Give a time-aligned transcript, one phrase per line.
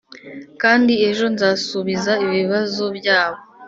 [0.61, 3.39] kandi ejo nzasubiza ibibazo byabo